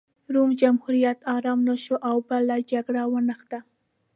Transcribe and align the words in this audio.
روم 0.33 0.51
جمهوریت 0.61 1.17
ارام 1.35 1.59
نه 1.69 1.75
شو 1.83 1.95
او 2.09 2.17
بله 2.29 2.55
جګړه 2.71 3.01
ونښته 3.11 3.59